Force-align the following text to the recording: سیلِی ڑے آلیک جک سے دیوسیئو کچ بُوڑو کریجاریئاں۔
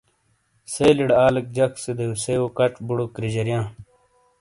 سیلِی 0.71 1.03
ڑے 1.09 1.15
آلیک 1.25 1.47
جک 1.55 1.71
سے 1.83 1.91
دیوسیئو 1.97 2.45
کچ 2.57 2.73
بُوڑو 2.85 3.05
کریجاریئاں۔ 3.15 3.65